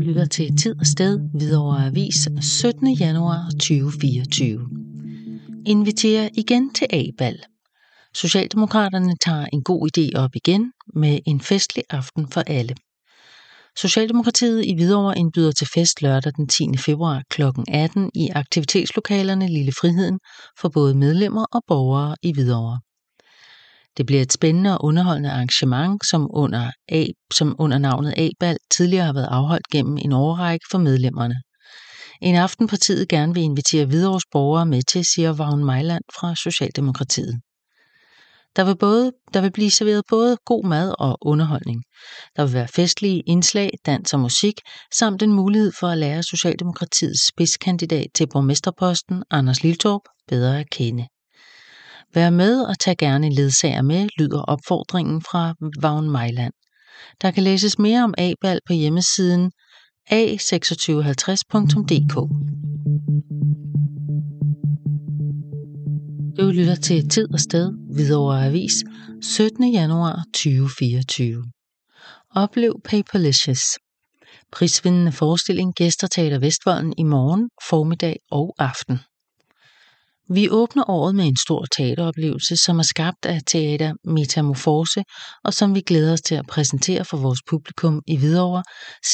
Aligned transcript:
Lytter 0.00 0.24
til 0.24 0.56
Tid 0.56 0.80
og 0.80 0.86
Sted, 0.86 1.20
Hvidovre 1.34 1.86
Avis, 1.86 2.28
17. 2.40 2.92
januar 2.92 3.50
2024. 3.50 4.68
Inviterer 5.66 6.28
igen 6.34 6.74
til 6.74 6.86
A-bal. 6.90 7.38
Socialdemokraterne 8.14 9.16
tager 9.24 9.46
en 9.52 9.62
god 9.62 9.88
idé 9.88 10.18
op 10.20 10.30
igen 10.34 10.72
med 10.94 11.18
en 11.26 11.40
festlig 11.40 11.84
aften 11.90 12.28
for 12.28 12.40
alle. 12.40 12.74
Socialdemokratiet 13.76 14.64
i 14.64 14.74
Hvidovre 14.74 15.18
indbyder 15.18 15.52
til 15.52 15.66
fest 15.74 16.02
lørdag 16.02 16.32
den 16.36 16.48
10. 16.48 16.76
februar 16.76 17.22
kl. 17.30 17.42
18 17.68 18.10
i 18.14 18.28
aktivitetslokalerne 18.28 19.48
Lille 19.48 19.72
Friheden 19.72 20.18
for 20.60 20.68
både 20.68 20.94
medlemmer 20.94 21.44
og 21.52 21.62
borgere 21.66 22.16
i 22.22 22.32
Hvidovre. 22.32 22.80
Det 23.96 24.06
bliver 24.06 24.22
et 24.22 24.32
spændende 24.32 24.78
og 24.78 24.84
underholdende 24.84 25.30
arrangement, 25.30 26.06
som 26.10 26.26
under, 26.30 26.70
A, 26.88 27.04
som 27.32 27.56
under 27.58 27.78
navnet 27.78 28.14
A-bal 28.16 28.56
tidligere 28.76 29.06
har 29.06 29.12
været 29.12 29.28
afholdt 29.30 29.68
gennem 29.72 29.96
en 29.96 30.12
årrække 30.12 30.66
for 30.70 30.78
medlemmerne. 30.78 31.34
En 32.22 32.36
aften 32.36 32.68
partiet 32.68 33.08
gerne 33.08 33.34
vil 33.34 33.42
invitere 33.42 33.86
Hvidovres 33.86 34.24
borgere 34.32 34.66
med 34.66 34.82
til, 34.82 35.04
siger 35.04 35.32
Vagn 35.32 35.64
Mejland 35.64 36.04
fra 36.20 36.34
Socialdemokratiet. 36.34 37.40
Der 38.56 38.64
vil, 38.64 38.76
både, 38.76 39.12
der 39.34 39.40
vil 39.40 39.52
blive 39.52 39.70
serveret 39.70 40.02
både 40.08 40.36
god 40.44 40.64
mad 40.64 40.94
og 40.98 41.18
underholdning. 41.20 41.82
Der 42.36 42.44
vil 42.44 42.54
være 42.54 42.68
festlige 42.68 43.22
indslag, 43.26 43.70
dans 43.86 44.14
og 44.14 44.20
musik, 44.20 44.54
samt 44.94 45.22
en 45.22 45.32
mulighed 45.32 45.72
for 45.80 45.86
at 45.86 45.98
lære 45.98 46.22
Socialdemokratiets 46.22 47.28
spidskandidat 47.28 48.06
til 48.14 48.26
borgmesterposten, 48.32 49.22
Anders 49.30 49.62
Liltorp, 49.62 50.02
bedre 50.28 50.60
at 50.60 50.70
kende. 50.70 51.06
Vær 52.14 52.30
med 52.30 52.62
og 52.62 52.78
tag 52.78 52.96
gerne 52.96 53.26
en 53.26 53.32
ledsager 53.32 53.82
med, 53.82 54.08
lyder 54.18 54.42
opfordringen 54.42 55.22
fra 55.22 55.54
Vagn 55.80 56.10
Mejland. 56.10 56.52
Der 57.22 57.30
kan 57.30 57.42
læses 57.42 57.78
mere 57.78 58.04
om 58.04 58.14
ABAL 58.18 58.60
på 58.66 58.72
hjemmesiden 58.72 59.52
a2650.dk. 60.12 62.14
Du 66.38 66.50
lytter 66.50 66.74
til 66.74 67.08
Tid 67.08 67.32
og 67.32 67.40
Sted, 67.40 67.72
Hvidovre 67.94 68.46
Avis, 68.46 68.72
17. 69.22 69.72
januar 69.72 70.24
2024. 70.34 71.44
Oplev 72.34 72.80
Paperlicious. 72.84 73.62
Prisvindende 74.52 75.12
forestilling 75.12 75.74
gæster 75.74 76.06
Teater 76.06 76.38
Vestvolden 76.38 76.94
i 76.98 77.02
morgen, 77.02 77.50
formiddag 77.68 78.16
og 78.30 78.54
aften. 78.58 78.98
Vi 80.34 80.48
åbner 80.50 80.90
året 80.90 81.14
med 81.14 81.24
en 81.24 81.36
stor 81.36 81.64
teateroplevelse, 81.76 82.56
som 82.56 82.78
er 82.78 82.82
skabt 82.82 83.26
af 83.26 83.40
Teater 83.46 83.94
Metamorfose, 84.04 85.02
og 85.44 85.54
som 85.54 85.74
vi 85.74 85.80
glæder 85.80 86.12
os 86.12 86.20
til 86.20 86.34
at 86.34 86.46
præsentere 86.46 87.04
for 87.04 87.16
vores 87.16 87.40
publikum 87.48 88.02
i 88.06 88.16
Hvidovre, 88.16 88.62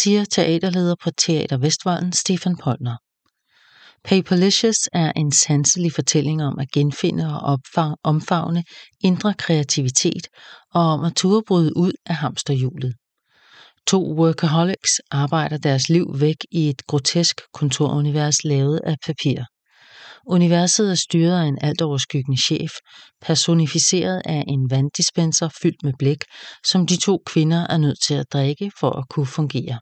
siger 0.00 0.24
teaterleder 0.24 0.94
på 1.02 1.10
Teater 1.10 1.56
Vestvolden, 1.56 2.12
Stefan 2.12 2.56
Polner. 2.56 2.96
Paperlicious 4.04 4.88
er 4.92 5.12
en 5.16 5.32
sanselig 5.32 5.92
fortælling 5.92 6.42
om 6.42 6.58
at 6.58 6.68
genfinde 6.72 7.40
og 7.40 7.58
omfavne 8.04 8.64
indre 9.00 9.34
kreativitet 9.34 10.26
og 10.74 10.82
om 10.82 11.04
at 11.04 11.16
turde 11.16 11.42
bryde 11.46 11.76
ud 11.76 11.92
af 12.06 12.14
hamsterhjulet. 12.14 12.94
To 13.86 14.14
workaholics 14.14 15.00
arbejder 15.10 15.56
deres 15.58 15.88
liv 15.88 16.06
væk 16.20 16.36
i 16.50 16.68
et 16.68 16.86
grotesk 16.86 17.40
kontorunivers 17.52 18.44
lavet 18.44 18.80
af 18.84 18.96
papir. 19.06 19.44
Universet 20.28 20.90
er 20.90 20.94
styret 20.94 21.40
af 21.40 21.44
en 21.44 21.58
altoverskyggende 21.60 22.42
chef, 22.42 22.72
personificeret 23.20 24.22
af 24.24 24.44
en 24.48 24.70
vanddispenser 24.70 25.48
fyldt 25.62 25.82
med 25.84 25.92
blæk, 25.98 26.24
som 26.66 26.86
de 26.86 26.96
to 26.96 27.22
kvinder 27.26 27.66
er 27.66 27.76
nødt 27.76 27.98
til 28.06 28.14
at 28.14 28.26
drikke 28.32 28.70
for 28.80 28.90
at 28.90 29.08
kunne 29.10 29.26
fungere. 29.26 29.78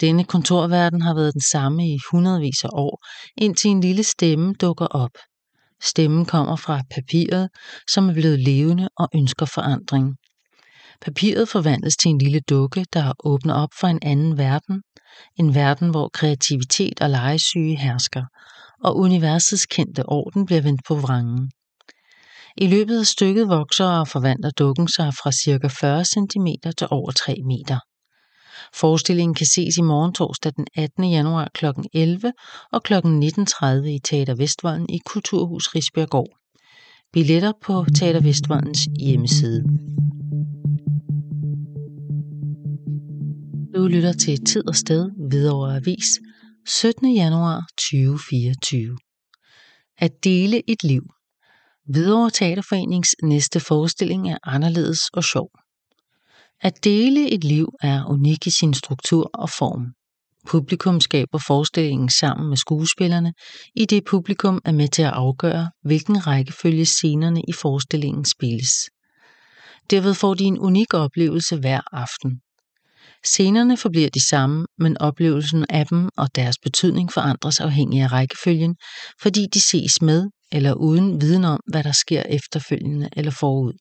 Denne 0.00 0.24
kontorverden 0.24 1.02
har 1.02 1.14
været 1.14 1.32
den 1.32 1.42
samme 1.52 1.88
i 1.88 1.98
hundredvis 2.10 2.64
af 2.64 2.68
år, 2.72 3.06
indtil 3.36 3.70
en 3.70 3.80
lille 3.80 4.02
stemme 4.02 4.54
dukker 4.54 4.86
op. 4.86 5.10
Stemmen 5.82 6.24
kommer 6.26 6.56
fra 6.56 6.82
papiret, 6.90 7.48
som 7.90 8.08
er 8.08 8.12
blevet 8.12 8.40
levende 8.40 8.88
og 8.98 9.08
ønsker 9.14 9.46
forandring. 9.46 10.16
Papiret 11.00 11.48
forvandles 11.48 11.96
til 11.96 12.08
en 12.08 12.18
lille 12.18 12.40
dukke, 12.40 12.84
der 12.92 13.12
åbner 13.24 13.54
op 13.54 13.68
for 13.80 13.86
en 13.86 13.98
anden 14.02 14.38
verden. 14.38 14.82
En 15.36 15.54
verden, 15.54 15.90
hvor 15.90 16.08
kreativitet 16.08 17.00
og 17.00 17.10
legesyge 17.10 17.76
hersker, 17.76 18.24
og 18.84 18.96
universets 18.96 19.66
kendte 19.66 20.06
orden 20.06 20.46
bliver 20.46 20.62
vendt 20.62 20.80
på 20.88 20.94
vrangen. 20.94 21.50
I 22.56 22.66
løbet 22.66 22.98
af 22.98 23.06
stykket 23.06 23.48
vokser 23.48 23.84
og 23.84 24.08
forvandler 24.08 24.50
dukken 24.50 24.88
sig 24.88 25.14
fra 25.14 25.32
ca. 25.32 25.66
40 25.66 26.04
cm 26.04 26.46
til 26.78 26.86
over 26.90 27.10
3 27.10 27.36
meter. 27.44 27.78
Forestillingen 28.74 29.34
kan 29.34 29.46
ses 29.46 29.76
i 29.76 29.82
morgen 29.82 30.12
torsdag 30.12 30.52
den 30.56 30.66
18. 30.76 31.10
januar 31.10 31.48
kl. 31.54 31.66
11 31.92 32.32
og 32.72 32.82
kl. 32.82 32.94
19.30 32.94 33.06
i 33.86 33.98
Teater 34.04 34.34
Vestvolden 34.34 34.90
i 34.90 34.98
Kulturhus 35.06 35.74
Risbjergård. 35.74 36.36
Billetter 37.12 37.52
på 37.62 37.84
Teater 37.98 38.20
Vestvoldens 38.20 38.88
hjemmeside. 39.00 39.64
Du 43.74 43.86
lytter 43.86 44.12
til 44.12 44.44
Tid 44.44 44.68
og 44.68 44.76
Sted 44.76 45.10
Hvidovre 45.28 45.76
Avis 45.76 46.20
17. 46.66 47.14
januar 47.14 47.66
2024. 47.76 48.96
At 49.98 50.24
dele 50.24 50.70
et 50.70 50.84
liv. 50.84 51.02
Hvidovre 51.88 52.30
Teaterforenings 52.30 53.14
næste 53.22 53.60
forestilling 53.60 54.30
er 54.30 54.38
anderledes 54.42 55.00
og 55.12 55.24
sjov. 55.24 55.50
At 56.60 56.84
dele 56.84 57.30
et 57.30 57.44
liv 57.44 57.68
er 57.80 58.04
unik 58.06 58.46
i 58.46 58.50
sin 58.50 58.74
struktur 58.74 59.30
og 59.34 59.50
form. 59.50 59.86
Publikum 60.46 61.00
skaber 61.00 61.38
forestillingen 61.46 62.08
sammen 62.10 62.48
med 62.48 62.56
skuespillerne, 62.56 63.34
i 63.74 63.84
det 63.84 64.04
publikum 64.04 64.60
er 64.64 64.72
med 64.72 64.88
til 64.88 65.02
at 65.02 65.12
afgøre, 65.12 65.70
hvilken 65.84 66.26
rækkefølge 66.26 66.86
scenerne 66.86 67.42
i 67.48 67.52
forestillingen 67.52 68.24
spilles. 68.24 68.90
Derved 69.90 70.14
får 70.14 70.34
de 70.34 70.44
en 70.44 70.58
unik 70.58 70.94
oplevelse 70.94 71.56
hver 71.56 71.80
aften. 71.92 72.40
Scenerne 73.24 73.76
forbliver 73.76 74.10
de 74.10 74.28
samme, 74.28 74.66
men 74.78 74.98
oplevelsen 74.98 75.66
af 75.70 75.86
dem 75.86 76.08
og 76.16 76.28
deres 76.34 76.58
betydning 76.58 77.12
forandres 77.12 77.60
afhængig 77.60 78.00
af 78.02 78.12
rækkefølgen, 78.12 78.76
fordi 79.22 79.46
de 79.54 79.60
ses 79.60 80.02
med 80.02 80.28
eller 80.52 80.74
uden 80.74 81.20
viden 81.20 81.44
om, 81.44 81.60
hvad 81.66 81.84
der 81.84 81.92
sker 81.92 82.22
efterfølgende 82.22 83.08
eller 83.16 83.30
forud. 83.30 83.72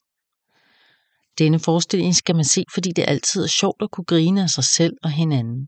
Denne 1.39 1.59
forestilling 1.59 2.15
skal 2.15 2.35
man 2.35 2.45
se, 2.45 2.63
fordi 2.73 2.89
det 2.95 3.05
altid 3.07 3.43
er 3.43 3.47
sjovt 3.47 3.81
at 3.81 3.91
kunne 3.91 4.05
grine 4.05 4.43
af 4.43 4.49
sig 4.49 4.63
selv 4.63 4.93
og 5.03 5.11
hinanden. 5.11 5.67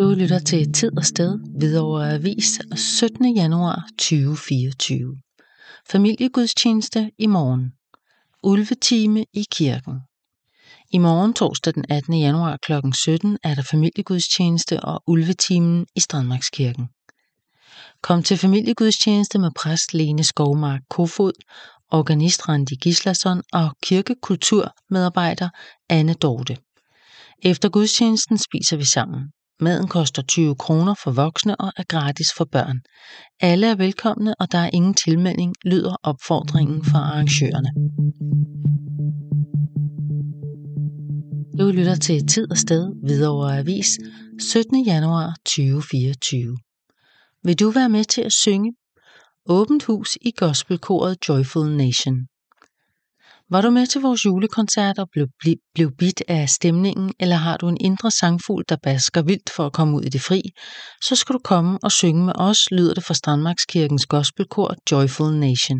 Du 0.00 0.14
lytter 0.18 0.38
til 0.38 0.72
Tid 0.72 0.98
og 0.98 1.04
Sted 1.04 1.38
Hvidovre 1.58 2.12
Avis 2.14 2.60
17. 2.76 3.36
januar 3.36 3.88
2024. 3.98 5.16
Familiegudstjeneste 5.90 7.10
i 7.18 7.26
morgen. 7.26 7.72
Ulvetime 8.42 9.24
i 9.34 9.44
kirken. 9.52 9.94
I 10.92 10.98
morgen 10.98 11.34
torsdag 11.34 11.74
den 11.74 11.84
18. 11.88 12.20
januar 12.20 12.56
kl. 12.66 12.72
17 13.04 13.38
er 13.44 13.54
der 13.54 13.62
familiegudstjeneste 13.62 14.80
og 14.80 15.02
ulvetimen 15.06 15.86
i 15.96 16.00
Strandmarkskirken. 16.00 16.88
Kom 18.02 18.22
til 18.22 18.36
familiegudstjeneste 18.38 19.38
med 19.38 19.50
præst 19.56 19.94
Lene 19.94 20.24
Skovmark 20.24 20.80
Kofod, 20.90 21.32
organist 21.90 22.48
Randi 22.48 22.74
Gislason 22.74 23.42
og 23.52 23.70
kirkekulturmedarbejder 23.82 25.48
Anne 25.88 26.14
Dorte. 26.14 26.56
Efter 27.42 27.68
gudstjenesten 27.68 28.38
spiser 28.38 28.76
vi 28.76 28.84
sammen. 28.84 29.20
Maden 29.60 29.88
koster 29.88 30.22
20 30.22 30.56
kroner 30.56 30.94
for 30.94 31.10
voksne 31.10 31.60
og 31.60 31.72
er 31.76 31.82
gratis 31.88 32.32
for 32.36 32.44
børn. 32.44 32.80
Alle 33.40 33.66
er 33.66 33.74
velkomne, 33.74 34.34
og 34.40 34.52
der 34.52 34.58
er 34.58 34.70
ingen 34.72 34.94
tilmelding, 34.94 35.54
lyder 35.64 35.96
opfordringen 36.02 36.84
fra 36.84 36.98
arrangørerne. 36.98 37.70
Du 41.58 41.70
lytter 41.70 41.94
til 41.94 42.26
Tid 42.26 42.50
og 42.50 42.56
Sted, 42.56 42.92
Hvidovre 43.04 43.58
Avis, 43.58 43.98
17. 44.40 44.84
januar 44.84 45.34
2024. 45.44 46.67
Vil 47.44 47.60
du 47.60 47.70
være 47.70 47.88
med 47.88 48.04
til 48.04 48.22
at 48.22 48.32
synge? 48.32 48.72
Åbent 49.46 49.84
hus 49.84 50.18
i 50.20 50.30
gospelkoret 50.30 51.28
Joyful 51.28 51.76
Nation. 51.76 52.16
Var 53.50 53.60
du 53.60 53.70
med 53.70 53.86
til 53.86 54.00
vores 54.00 54.24
julekoncert 54.24 54.98
og 54.98 55.08
blev, 55.12 55.26
blev 55.74 55.90
bidt 55.98 56.22
af 56.28 56.48
stemningen, 56.48 57.12
eller 57.20 57.36
har 57.36 57.56
du 57.56 57.68
en 57.68 57.76
indre 57.80 58.10
sangfugl, 58.10 58.64
der 58.68 58.76
basker 58.82 59.22
vildt 59.22 59.50
for 59.50 59.66
at 59.66 59.72
komme 59.72 59.96
ud 59.96 60.02
i 60.02 60.08
det 60.08 60.20
fri, 60.20 60.42
så 61.02 61.16
skal 61.16 61.32
du 61.32 61.40
komme 61.44 61.78
og 61.82 61.92
synge 61.92 62.24
med 62.24 62.32
os, 62.36 62.70
lyder 62.70 62.94
det 62.94 63.04
fra 63.04 63.14
Strandmarkskirkens 63.14 64.06
gospelkor 64.06 64.74
Joyful 64.90 65.34
Nation. 65.34 65.78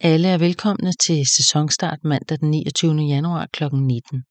Alle 0.00 0.28
er 0.28 0.38
velkomne 0.38 0.92
til 1.06 1.26
sæsonstart 1.36 1.98
mandag 2.04 2.38
den 2.40 2.50
29. 2.50 2.94
januar 2.94 3.46
kl. 3.52 3.64
19. 3.72 4.24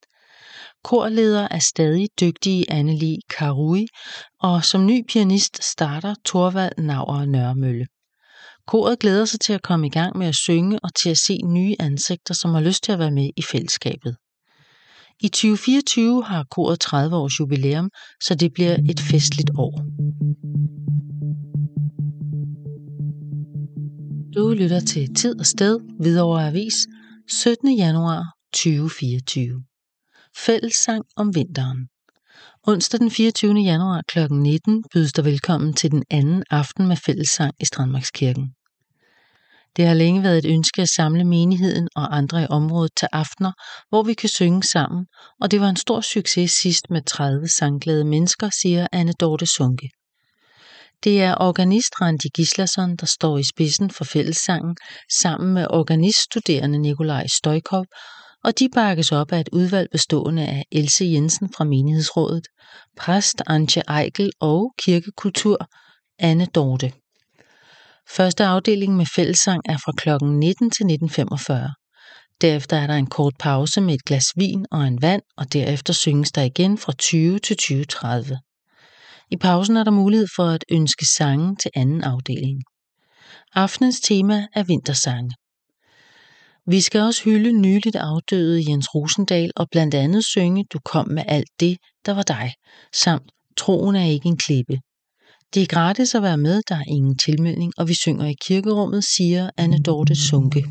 Korleder 0.83 1.47
er 1.51 1.59
stadig 1.59 2.09
dygtige 2.21 2.71
Anneli 2.71 3.17
Karui, 3.29 3.87
og 4.41 4.65
som 4.65 4.85
ny 4.85 5.05
pianist 5.07 5.63
starter 5.63 6.15
Torvald 6.25 6.77
Nauer 6.77 7.25
Nørmølle. 7.25 7.85
Koret 8.67 8.99
glæder 8.99 9.25
sig 9.25 9.39
til 9.39 9.53
at 9.53 9.61
komme 9.61 9.87
i 9.87 9.89
gang 9.89 10.17
med 10.17 10.27
at 10.27 10.35
synge 10.35 10.79
og 10.83 10.95
til 10.95 11.09
at 11.09 11.17
se 11.17 11.37
nye 11.45 11.75
ansigter, 11.79 12.33
som 12.33 12.53
har 12.53 12.61
lyst 12.61 12.83
til 12.83 12.91
at 12.91 12.99
være 12.99 13.11
med 13.11 13.29
i 13.37 13.41
fællesskabet. 13.41 14.15
I 15.19 15.27
2024 15.27 16.23
har 16.23 16.45
koret 16.51 16.79
30 16.79 17.15
års 17.15 17.39
jubilæum, 17.39 17.89
så 18.23 18.35
det 18.35 18.53
bliver 18.53 18.77
et 18.89 18.99
festligt 18.99 19.51
år. 19.57 19.73
Du 24.35 24.53
lytter 24.53 24.79
til 24.79 25.15
Tid 25.15 25.39
og 25.39 25.45
Sted, 25.45 25.79
Hvidovre 25.99 26.47
Avis, 26.47 26.73
17. 27.29 27.77
januar 27.77 28.23
2024. 28.53 29.68
Fællessang 30.37 31.05
om 31.15 31.35
vinteren. 31.35 31.87
Onsdag 32.67 32.99
den 32.99 33.11
24. 33.11 33.53
januar 33.53 34.01
kl. 34.07 34.19
19 34.33 34.83
bydes 34.93 35.13
der 35.13 35.21
velkommen 35.21 35.73
til 35.73 35.91
den 35.91 36.03
anden 36.09 36.43
aften 36.49 36.87
med 36.87 36.95
fællessang 36.95 37.53
i 37.59 37.65
Strandmarkskirken. 37.65 38.53
Det 39.75 39.87
har 39.87 39.93
længe 39.93 40.23
været 40.23 40.37
et 40.37 40.45
ønske 40.45 40.81
at 40.81 40.89
samle 40.89 41.23
menigheden 41.23 41.89
og 41.95 42.17
andre 42.17 42.43
i 42.43 42.47
området 42.49 42.91
til 42.97 43.07
aftener, 43.11 43.51
hvor 43.89 44.03
vi 44.03 44.13
kan 44.13 44.29
synge 44.29 44.63
sammen, 44.63 45.05
og 45.41 45.51
det 45.51 45.61
var 45.61 45.69
en 45.69 45.75
stor 45.75 46.01
succes 46.01 46.51
sidst 46.51 46.89
med 46.89 47.01
30 47.01 47.47
sangglade 47.47 48.05
mennesker, 48.05 48.49
siger 48.61 48.87
Anne 48.91 49.13
Dorte 49.19 49.45
Sunke. 49.45 49.89
Det 51.03 51.21
er 51.23 51.35
organist 51.39 52.01
Randi 52.01 52.27
Gislason, 52.35 52.95
der 52.95 53.05
står 53.05 53.37
i 53.37 53.43
spidsen 53.43 53.91
for 53.91 54.03
fællessangen, 54.03 54.75
sammen 55.21 55.53
med 55.53 55.67
organiststuderende 55.69 56.79
Nikolaj 56.79 57.27
Støjkov 57.27 57.85
og 58.43 58.59
de 58.59 58.69
bakkes 58.73 59.11
op 59.11 59.31
af 59.31 59.39
et 59.39 59.49
udvalg 59.51 59.89
bestående 59.91 60.47
af 60.47 60.65
Else 60.71 61.05
Jensen 61.05 61.53
fra 61.53 61.63
menighedsrådet, 61.63 62.47
præst 62.97 63.41
Antje 63.47 63.81
Eikel 63.99 64.31
og 64.39 64.73
kirkekultur 64.79 65.57
Anne 66.19 66.45
Dorte. 66.45 66.91
Første 68.09 68.45
afdeling 68.45 68.95
med 68.95 69.05
fællessang 69.15 69.61
er 69.65 69.77
fra 69.77 69.91
kl. 69.97 70.25
19 70.25 70.71
til 70.71 70.83
19.45. 70.83 71.79
Derefter 72.41 72.77
er 72.77 72.87
der 72.87 72.93
en 72.93 73.07
kort 73.07 73.33
pause 73.39 73.81
med 73.81 73.93
et 73.93 74.05
glas 74.05 74.25
vin 74.35 74.65
og 74.71 74.87
en 74.87 75.01
vand, 75.01 75.21
og 75.37 75.53
derefter 75.53 75.93
synges 75.93 76.31
der 76.31 76.41
igen 76.41 76.77
fra 76.77 76.93
20 76.93 77.39
til 77.39 77.57
20.30. 77.61 79.25
I 79.31 79.37
pausen 79.37 79.77
er 79.77 79.83
der 79.83 79.91
mulighed 79.91 80.27
for 80.35 80.45
at 80.45 80.65
ønske 80.71 81.05
sange 81.05 81.55
til 81.55 81.71
anden 81.75 82.03
afdeling. 82.03 82.63
Aftenens 83.55 83.99
tema 83.99 84.47
er 84.55 84.63
vintersange. 84.63 85.31
Vi 86.69 86.81
skal 86.81 87.01
også 87.01 87.23
hylde 87.23 87.51
nyligt 87.51 87.95
afdøde 87.95 88.63
Jens 88.69 88.95
Rosendal 88.95 89.51
og 89.55 89.67
blandt 89.71 89.93
andet 89.93 90.25
synge 90.25 90.65
Du 90.73 90.79
kom 90.85 91.07
med 91.07 91.23
alt 91.27 91.49
det, 91.59 91.77
der 92.05 92.13
var 92.13 92.23
dig, 92.23 92.53
samt 92.93 93.31
Troen 93.57 93.95
er 93.95 94.05
ikke 94.05 94.27
en 94.27 94.37
klippe. 94.37 94.77
Det 95.53 95.63
er 95.63 95.67
gratis 95.67 96.15
at 96.15 96.23
være 96.23 96.37
med, 96.37 96.61
der 96.69 96.75
er 96.75 96.83
ingen 96.87 97.17
tilmelding, 97.17 97.73
og 97.77 97.87
vi 97.87 97.93
synger 97.93 98.25
i 98.25 98.35
kirkerummet, 98.47 99.03
siger 99.03 99.49
Anne 99.57 99.77
Dorte 99.77 100.15
Sunke. 100.15 100.61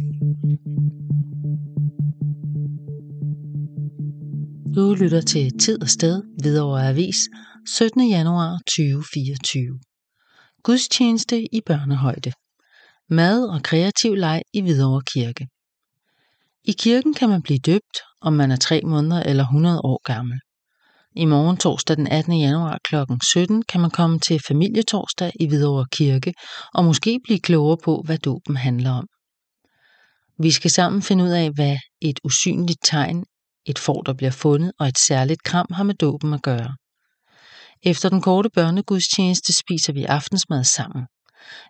Du 4.76 4.94
lytter 5.00 5.20
til 5.20 5.58
Tid 5.58 5.82
og 5.82 5.88
Sted, 5.88 6.22
Hvidovre 6.42 6.88
Avis, 6.88 7.16
17. 7.68 8.08
januar 8.10 8.58
2024. 8.58 9.78
Gudstjeneste 10.62 11.54
i 11.54 11.60
børnehøjde. 11.66 12.32
Mad 13.10 13.48
og 13.48 13.62
kreativ 13.62 14.14
leg 14.14 14.42
i 14.52 14.60
Hvidovre 14.60 15.02
Kirke. 15.12 15.46
I 16.68 16.72
kirken 16.72 17.14
kan 17.14 17.28
man 17.28 17.42
blive 17.42 17.58
døbt, 17.58 17.98
om 18.20 18.32
man 18.32 18.50
er 18.50 18.56
3 18.56 18.80
måneder 18.84 19.22
eller 19.22 19.44
100 19.44 19.80
år 19.84 20.00
gammel. 20.04 20.40
I 21.16 21.24
morgen 21.24 21.56
torsdag 21.56 21.96
den 21.96 22.06
18. 22.06 22.40
januar 22.40 22.78
kl. 22.84 22.94
17 23.32 23.62
kan 23.62 23.80
man 23.80 23.90
komme 23.90 24.18
til 24.18 24.40
familietorsdag 24.48 25.32
i 25.40 25.46
Hvidovre 25.46 25.86
Kirke 25.92 26.34
og 26.74 26.84
måske 26.84 27.20
blive 27.24 27.40
klogere 27.40 27.76
på, 27.84 28.02
hvad 28.04 28.18
dåben 28.18 28.56
handler 28.56 28.90
om. 28.90 29.06
Vi 30.38 30.50
skal 30.50 30.70
sammen 30.70 31.02
finde 31.02 31.24
ud 31.24 31.28
af, 31.28 31.50
hvad 31.50 31.76
et 32.00 32.20
usynligt 32.24 32.80
tegn, 32.84 33.24
et 33.66 33.78
får, 33.78 34.02
der 34.02 34.14
bliver 34.14 34.30
fundet 34.30 34.72
og 34.80 34.88
et 34.88 34.98
særligt 34.98 35.42
kram 35.42 35.66
har 35.72 35.84
med 35.84 35.94
dåben 35.94 36.34
at 36.34 36.42
gøre. 36.42 36.76
Efter 37.82 38.08
den 38.08 38.20
korte 38.20 38.50
børnegudstjeneste 38.54 39.52
spiser 39.56 39.92
vi 39.92 40.04
aftensmad 40.04 40.64
sammen. 40.64 41.06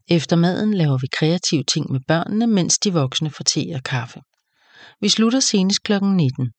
Efter 0.08 0.36
maden 0.36 0.74
laver 0.74 0.98
vi 0.98 1.06
kreative 1.18 1.64
ting 1.72 1.92
med 1.92 2.00
børnene, 2.08 2.46
mens 2.46 2.78
de 2.78 2.92
voksne 2.92 3.30
får 3.30 3.44
te 3.44 3.64
og 3.74 3.82
kaffe. 3.82 4.20
Vi 5.00 5.08
slutter 5.08 5.40
senest 5.40 5.82
kl. 5.82 5.92
19. 5.92 6.50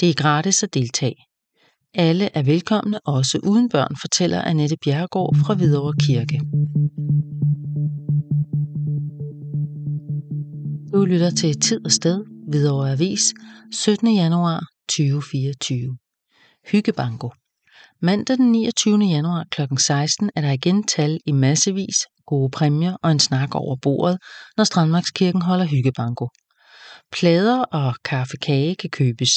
Det 0.00 0.10
er 0.10 0.14
gratis 0.14 0.62
at 0.62 0.74
deltage. 0.74 1.16
Alle 1.94 2.30
er 2.34 2.42
velkomne, 2.42 3.00
også 3.06 3.38
uden 3.44 3.68
børn, 3.68 3.96
fortæller 4.00 4.42
Annette 4.42 4.76
Bjerregaard 4.84 5.36
fra 5.36 5.54
Hvidovre 5.54 5.94
Kirke. 6.06 6.40
Du 10.92 11.04
lytter 11.04 11.30
til 11.30 11.60
Tid 11.60 11.84
og 11.84 11.92
Sted, 11.92 12.24
Hvidovre 12.48 12.92
Avis, 12.92 13.34
17. 13.72 14.14
januar 14.14 14.60
2024. 14.88 15.96
Hyggebanko. 16.72 17.30
Mandag 18.02 18.36
den 18.36 18.52
29. 18.52 18.98
januar 18.98 19.44
kl. 19.50 19.60
16 19.78 20.30
er 20.36 20.40
der 20.40 20.50
igen 20.50 20.82
tal 20.82 21.18
i 21.26 21.32
massevis, 21.32 21.96
gode 22.26 22.50
præmier 22.50 22.96
og 23.02 23.12
en 23.12 23.18
snak 23.18 23.54
over 23.54 23.76
bordet, 23.82 24.18
når 24.56 24.64
Strandmarkskirken 24.64 25.42
holder 25.42 25.64
hyggebanko. 25.64 26.28
Plader 27.12 27.62
og 27.62 27.94
kage 28.42 28.74
kan 28.74 28.90
købes. 28.90 29.30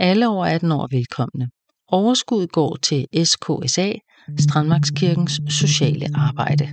Alle 0.00 0.28
over 0.28 0.46
18 0.46 0.72
år 0.72 0.88
velkomne. 0.90 1.50
Overskud 1.88 2.46
går 2.46 2.76
til 2.76 3.06
SKSA, 3.24 3.92
Strandmarkskirkens 4.38 5.40
sociale 5.48 6.06
arbejde. 6.14 6.64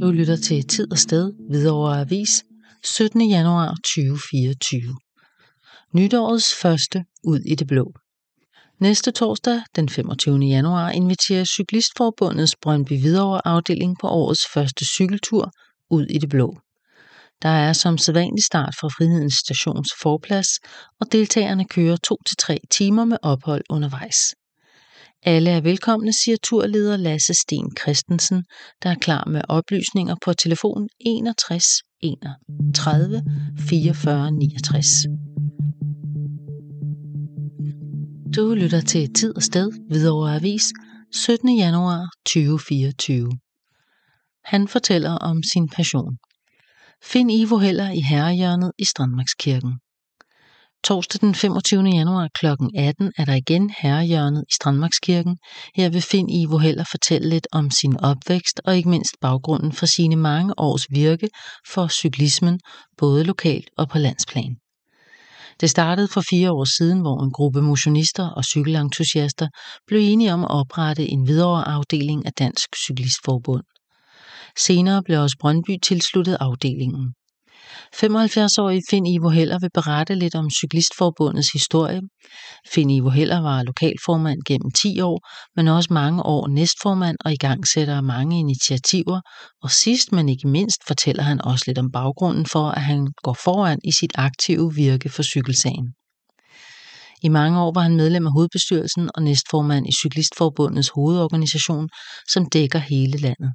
Du 0.00 0.10
lytter 0.10 0.36
til 0.36 0.66
Tid 0.66 0.92
og 0.92 0.98
Sted, 0.98 1.32
Hvidovre 1.48 2.00
Avis, 2.00 2.44
17. 2.84 3.30
januar 3.30 3.68
2024. 3.68 4.96
Nytårets 5.92 6.54
første 6.62 7.04
ud 7.24 7.40
i 7.40 7.54
det 7.54 7.66
blå. 7.66 7.92
Næste 8.80 9.10
torsdag, 9.10 9.62
den 9.76 9.88
25. 9.88 10.38
januar, 10.38 10.90
inviterer 10.90 11.44
Cyklistforbundets 11.44 12.56
Brøndby 12.62 13.00
Hvidovre 13.00 13.46
afdeling 13.46 13.96
på 14.00 14.08
årets 14.08 14.46
første 14.54 14.84
cykeltur 14.86 15.50
ud 15.90 16.06
i 16.06 16.18
det 16.18 16.28
blå. 16.28 16.58
Der 17.42 17.48
er 17.48 17.72
som 17.72 17.98
sædvanlig 17.98 18.44
start 18.44 18.74
fra 18.80 18.88
Frihedens 18.88 19.34
Stations 19.34 19.88
forplads, 20.02 20.48
og 21.00 21.12
deltagerne 21.12 21.64
kører 21.64 21.96
2-3 22.52 22.56
timer 22.70 23.04
med 23.04 23.16
ophold 23.22 23.64
undervejs. 23.70 24.18
Alle 25.22 25.50
er 25.50 25.60
velkomne, 25.60 26.12
siger 26.12 26.36
turleder 26.42 26.96
Lasse 26.96 27.34
Sten 27.34 27.76
Christensen, 27.80 28.44
der 28.82 28.90
er 28.90 28.94
klar 28.94 29.24
med 29.28 29.40
oplysninger 29.48 30.14
på 30.24 30.32
telefon 30.32 30.88
61 31.00 31.64
31 32.00 33.22
44 33.58 34.32
69. 34.32 34.86
Du 38.36 38.54
lytter 38.54 38.80
til 38.80 39.12
Tid 39.14 39.36
og 39.36 39.42
Sted, 39.42 39.72
Hvidovre 39.88 40.34
Avis, 40.36 40.72
17. 41.12 41.58
januar 41.58 42.08
2024. 42.26 43.45
Han 44.46 44.68
fortæller 44.68 45.10
om 45.10 45.42
sin 45.52 45.68
passion. 45.68 46.16
Find 47.02 47.32
Ivo 47.32 47.58
Heller 47.58 47.90
i 47.90 48.00
Herrehjørnet 48.00 48.72
i 48.78 48.84
Strandmarkskirken. 48.84 49.72
Torsdag 50.84 51.20
den 51.20 51.34
25. 51.34 51.82
januar 51.82 52.28
kl. 52.34 52.46
18 52.76 53.12
er 53.18 53.24
der 53.24 53.34
igen 53.34 53.70
Herrehjørnet 53.78 54.44
i 54.48 54.52
Strandmarkskirken. 54.54 55.38
Her 55.76 55.88
vil 55.88 56.02
Find 56.02 56.30
Ivo 56.30 56.58
Heller 56.58 56.84
fortælle 56.90 57.28
lidt 57.28 57.46
om 57.52 57.70
sin 57.70 58.00
opvækst 58.00 58.60
og 58.64 58.76
ikke 58.76 58.88
mindst 58.88 59.14
baggrunden 59.20 59.72
for 59.72 59.86
sine 59.86 60.16
mange 60.16 60.58
års 60.58 60.86
virke 60.90 61.28
for 61.72 61.88
cyklismen, 61.88 62.60
både 62.98 63.24
lokalt 63.24 63.70
og 63.78 63.88
på 63.88 63.98
landsplan. 63.98 64.56
Det 65.60 65.70
startede 65.70 66.08
for 66.08 66.22
fire 66.30 66.52
år 66.52 66.78
siden, 66.78 67.00
hvor 67.00 67.22
en 67.22 67.32
gruppe 67.32 67.62
motionister 67.62 68.28
og 68.28 68.44
cykelentusiaster 68.44 69.48
blev 69.86 70.00
enige 70.02 70.32
om 70.32 70.44
at 70.44 70.50
oprette 70.50 71.06
en 71.06 71.26
videre 71.26 71.68
afdeling 71.68 72.26
af 72.26 72.32
Dansk 72.32 72.68
Cyklistforbund. 72.84 73.62
Senere 74.58 75.02
blev 75.02 75.20
også 75.20 75.36
Brøndby 75.40 75.76
tilsluttet 75.82 76.36
afdelingen. 76.40 77.14
75-årige 77.94 78.82
Finn 78.90 79.06
Ivo 79.06 79.28
Heller 79.28 79.58
vil 79.58 79.70
berette 79.74 80.14
lidt 80.14 80.34
om 80.34 80.50
Cyklistforbundets 80.50 81.52
historie. 81.52 82.00
Finn 82.72 82.90
Ivo 82.90 83.10
Heller 83.10 83.40
var 83.40 83.62
lokalformand 83.62 84.38
gennem 84.46 84.70
10 84.70 85.00
år, 85.00 85.18
men 85.56 85.68
også 85.68 85.92
mange 85.92 86.22
år 86.22 86.48
næstformand 86.48 87.16
og 87.24 87.32
igangsætter 87.32 88.00
mange 88.00 88.38
initiativer. 88.38 89.20
Og 89.62 89.70
sidst, 89.70 90.12
men 90.12 90.28
ikke 90.28 90.48
mindst, 90.48 90.80
fortæller 90.86 91.22
han 91.22 91.44
også 91.44 91.64
lidt 91.66 91.78
om 91.78 91.90
baggrunden 91.90 92.46
for, 92.46 92.68
at 92.68 92.82
han 92.82 93.08
går 93.22 93.36
foran 93.44 93.78
i 93.84 93.92
sit 93.92 94.12
aktive 94.14 94.74
virke 94.74 95.08
for 95.08 95.22
cykelsagen. 95.22 95.86
I 97.22 97.28
mange 97.28 97.60
år 97.60 97.72
var 97.74 97.80
han 97.80 97.96
medlem 97.96 98.26
af 98.26 98.32
hovedbestyrelsen 98.32 99.10
og 99.14 99.22
næstformand 99.22 99.86
i 99.88 99.92
Cyklistforbundets 99.92 100.88
hovedorganisation, 100.88 101.88
som 102.28 102.46
dækker 102.46 102.78
hele 102.78 103.18
landet. 103.18 103.50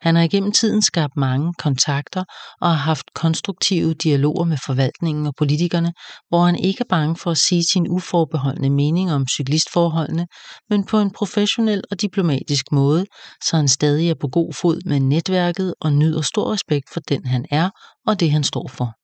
Han 0.00 0.16
har 0.16 0.22
igennem 0.22 0.52
tiden 0.52 0.82
skabt 0.82 1.16
mange 1.16 1.54
kontakter 1.58 2.24
og 2.60 2.68
har 2.68 2.76
haft 2.76 3.06
konstruktive 3.14 3.94
dialoger 3.94 4.44
med 4.44 4.56
forvaltningen 4.66 5.26
og 5.26 5.34
politikerne, 5.38 5.92
hvor 6.28 6.44
han 6.44 6.56
ikke 6.56 6.80
er 6.80 6.88
bange 6.88 7.16
for 7.16 7.30
at 7.30 7.38
sige 7.38 7.64
sin 7.64 7.88
uforbeholdende 7.88 8.70
mening 8.70 9.12
om 9.12 9.26
cyklistforholdene, 9.26 10.26
men 10.70 10.84
på 10.84 10.98
en 10.98 11.10
professionel 11.10 11.82
og 11.90 12.00
diplomatisk 12.00 12.72
måde, 12.72 13.06
så 13.44 13.56
han 13.56 13.68
stadig 13.68 14.10
er 14.10 14.14
på 14.20 14.28
god 14.28 14.52
fod 14.52 14.80
med 14.86 15.00
netværket 15.00 15.74
og 15.80 15.92
nyder 15.92 16.22
stor 16.22 16.52
respekt 16.52 16.92
for 16.92 17.00
den 17.00 17.26
han 17.26 17.46
er 17.50 17.70
og 18.06 18.20
det 18.20 18.30
han 18.30 18.44
står 18.44 18.68
for. 18.68 18.98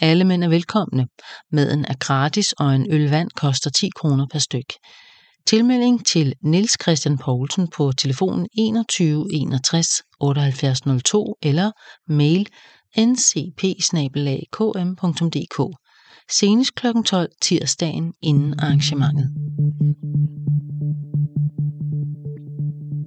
Alle 0.00 0.24
mænd 0.24 0.44
er 0.44 0.48
velkomne. 0.48 1.06
Maden 1.52 1.84
er 1.84 1.94
gratis, 2.00 2.52
og 2.52 2.74
en 2.74 2.92
øl 2.92 3.10
vand 3.10 3.30
koster 3.36 3.70
10 3.70 3.88
kroner 3.96 4.26
per 4.32 4.38
styk. 4.38 4.72
Tilmelding 5.46 6.06
til 6.06 6.34
Niels 6.42 6.76
Christian 6.82 7.18
Poulsen 7.18 7.68
på 7.68 7.92
telefon 7.92 8.46
21 8.58 9.26
61 9.32 9.86
78 10.20 10.80
02 11.04 11.36
eller 11.42 11.70
mail 12.08 12.48
ncp 12.98 13.60
km.dk 14.52 15.76
senest 16.30 16.74
kl. 16.74 16.86
12 17.06 17.28
tirsdagen 17.42 18.12
inden 18.22 18.60
arrangementet. 18.60 19.28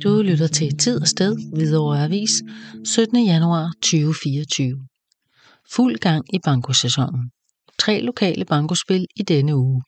Du 0.03 0.21
lytter 0.21 0.47
til 0.47 0.77
Tid 0.77 1.01
og 1.01 1.07
Sted, 1.07 1.37
Hvidovre 1.53 2.03
Avis, 2.03 2.31
17. 2.85 3.25
januar 3.25 3.71
2024. 3.81 4.87
Fuld 5.75 5.97
gang 5.97 6.35
i 6.35 6.39
bankosæsonen. 6.43 7.31
Tre 7.79 8.01
lokale 8.01 8.45
bankospil 8.45 9.05
i 9.15 9.23
denne 9.23 9.55
uge. 9.55 9.81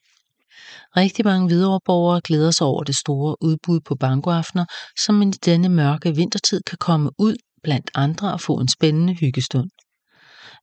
Rigtig 0.96 1.24
mange 1.24 1.46
Hvidovreborgere 1.46 2.20
glæder 2.20 2.50
sig 2.50 2.66
over 2.66 2.82
det 2.82 2.96
store 2.96 3.36
udbud 3.42 3.80
på 3.80 3.94
bankoaftener, 3.94 4.64
som 5.04 5.14
man 5.14 5.28
i 5.28 5.38
denne 5.44 5.68
mørke 5.68 6.16
vintertid 6.16 6.60
kan 6.66 6.78
komme 6.78 7.10
ud 7.18 7.36
blandt 7.62 7.90
andre 7.94 8.32
og 8.32 8.40
få 8.40 8.54
en 8.54 8.68
spændende 8.68 9.14
hyggestund. 9.14 9.70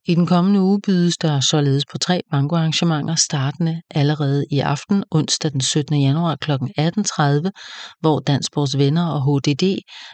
I 0.06 0.16
den 0.16 0.28
kommende 0.28 0.60
uge 0.62 0.82
bydes 0.82 1.18
der 1.18 1.40
således 1.40 1.86
på 1.92 1.98
tre 1.98 2.22
bankoarrangementer 2.32 3.16
startende 3.16 3.82
allerede 3.90 4.46
i 4.52 4.60
aften, 4.60 5.04
onsdag 5.12 5.52
den 5.52 5.62
17. 5.62 6.02
januar 6.02 6.36
kl. 6.36 6.52
18.30, 6.52 7.98
hvor 8.00 8.20
Dansborgs 8.20 8.78
Venner 8.78 9.08
og 9.08 9.22
HDD 9.22 9.64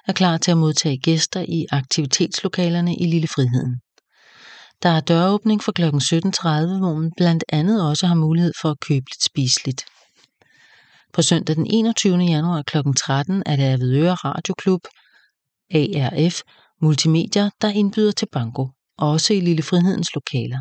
er 0.07 0.13
klar 0.13 0.37
til 0.37 0.51
at 0.51 0.57
modtage 0.57 0.97
gæster 0.97 1.45
i 1.47 1.65
aktivitetslokalerne 1.71 2.95
i 2.95 3.05
Lille 3.05 3.27
Friheden. 3.27 3.75
Der 4.83 4.89
er 4.89 4.99
døråbning 4.99 5.63
for 5.63 5.71
kl. 5.71 5.83
17.30, 5.83 5.89
hvor 6.79 6.93
man 6.93 7.11
blandt 7.17 7.43
andet 7.49 7.89
også 7.89 8.07
har 8.07 8.15
mulighed 8.15 8.53
for 8.61 8.69
at 8.69 8.79
købe 8.79 9.05
lidt 9.11 9.23
spiseligt. 9.23 9.85
På 11.15 11.21
søndag 11.21 11.55
den 11.55 11.67
21. 11.67 12.17
januar 12.17 12.61
kl. 12.61 12.77
13 12.97 13.43
er 13.45 13.55
det 13.55 13.63
Avedøre 13.63 14.15
Radioklub, 14.15 14.81
ARF 15.73 16.41
Multimedia, 16.81 17.49
der 17.61 17.69
indbyder 17.69 18.11
til 18.11 18.27
banko, 18.31 18.69
også 18.97 19.33
i 19.33 19.39
Lille 19.39 19.63
Frihedens 19.63 20.15
lokaler. 20.15 20.59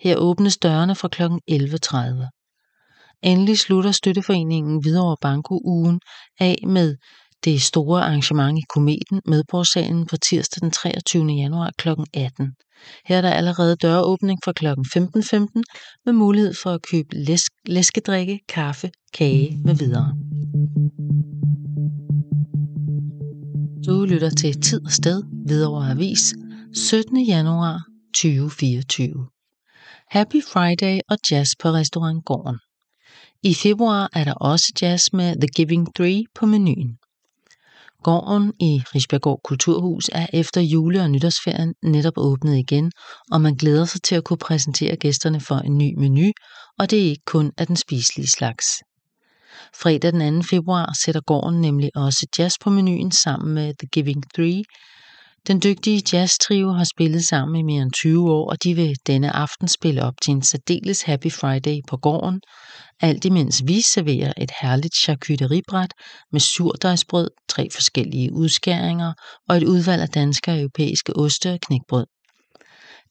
Her 0.00 0.16
åbnes 0.16 0.56
dørene 0.56 0.94
fra 0.94 1.08
kl. 1.08 1.22
11.30. 1.22 3.20
Endelig 3.22 3.58
slutter 3.58 3.90
støtteforeningen 3.90 4.80
Hvidovre 4.80 5.16
Banko 5.20 5.60
ugen 5.64 6.00
af 6.40 6.58
med 6.66 6.96
det 7.44 7.62
store 7.62 8.02
arrangement 8.02 8.58
i 8.58 8.62
Kometen 8.68 9.20
Medborgsalen 9.26 10.06
på 10.06 10.16
tirsdag 10.16 10.60
den 10.60 10.70
23. 10.70 11.26
januar 11.26 11.70
kl. 11.78 11.88
18. 12.14 12.52
Her 13.06 13.16
er 13.16 13.20
der 13.20 13.30
allerede 13.30 13.76
døråbning 13.76 14.38
fra 14.44 14.52
kl. 14.52 14.66
15.15 14.66 15.62
med 16.06 16.12
mulighed 16.12 16.54
for 16.62 16.70
at 16.70 16.82
købe 16.82 17.16
læsk, 17.16 17.52
læskedrikke, 17.66 18.40
kaffe, 18.48 18.90
kage 19.14 19.58
med 19.64 19.74
videre. 19.74 20.14
Du 23.86 24.04
lytter 24.04 24.30
til 24.30 24.60
Tid 24.60 24.84
og 24.84 24.92
Sted, 24.92 25.22
Hvidovre 25.46 25.90
Avis, 25.90 26.34
17. 26.74 27.26
januar 27.26 27.82
2024. 28.14 29.28
Happy 30.10 30.42
Friday 30.52 31.00
og 31.08 31.18
jazz 31.30 31.50
på 31.62 31.68
restaurant 31.68 32.24
Gården. 32.24 32.58
I 33.42 33.54
februar 33.54 34.10
er 34.12 34.24
der 34.24 34.34
også 34.34 34.72
jazz 34.82 35.12
med 35.12 35.36
The 35.40 35.48
Giving 35.56 35.94
Three 35.94 36.24
på 36.34 36.46
menuen. 36.46 36.98
Gården 38.04 38.52
i 38.60 38.82
Risbjerggård 38.94 39.40
Kulturhus 39.44 40.10
er 40.12 40.26
efter 40.32 40.60
jule- 40.60 41.02
og 41.02 41.10
nytårsferien 41.10 41.74
netop 41.82 42.12
åbnet 42.16 42.56
igen, 42.56 42.92
og 43.32 43.40
man 43.40 43.54
glæder 43.54 43.84
sig 43.84 44.02
til 44.02 44.14
at 44.14 44.24
kunne 44.24 44.36
præsentere 44.36 44.96
gæsterne 44.96 45.40
for 45.40 45.54
en 45.54 45.78
ny 45.78 45.94
menu, 45.98 46.32
og 46.78 46.90
det 46.90 46.98
er 46.98 47.10
ikke 47.10 47.24
kun 47.26 47.52
af 47.58 47.66
den 47.66 47.76
spiselige 47.76 48.26
slags. 48.26 48.66
Fredag 49.80 50.12
den 50.12 50.42
2. 50.42 50.46
februar 50.50 50.94
sætter 51.04 51.20
gården 51.20 51.60
nemlig 51.60 51.90
også 51.94 52.26
jazz 52.38 52.54
på 52.60 52.70
menuen 52.70 53.12
sammen 53.12 53.54
med 53.54 53.74
The 53.78 53.88
Giving 53.92 54.24
Three, 54.34 54.62
den 55.46 55.60
dygtige 55.60 56.02
jazztrio 56.12 56.72
har 56.72 56.84
spillet 56.84 57.24
sammen 57.24 57.56
i 57.56 57.62
mere 57.62 57.82
end 57.82 57.92
20 57.92 58.32
år, 58.32 58.50
og 58.50 58.64
de 58.64 58.74
vil 58.74 58.96
denne 59.06 59.30
aften 59.30 59.68
spille 59.68 60.02
op 60.02 60.14
til 60.22 60.30
en 60.30 60.42
særdeles 60.42 61.02
Happy 61.02 61.32
Friday 61.32 61.80
på 61.88 61.96
gården, 61.96 62.40
alt 63.00 63.24
imens 63.24 63.62
vi 63.66 63.82
serverer 63.82 64.32
et 64.38 64.50
herligt 64.60 64.94
charcuteriebræt 64.96 65.90
med 66.32 66.40
surdejsbrød, 66.40 67.30
tre 67.48 67.68
forskellige 67.72 68.32
udskæringer 68.32 69.12
og 69.48 69.56
et 69.56 69.62
udvalg 69.62 70.02
af 70.02 70.08
danske 70.08 70.50
og 70.50 70.58
europæiske 70.58 71.16
oste 71.16 71.52
og 71.52 71.58
knækbrød. 71.60 72.06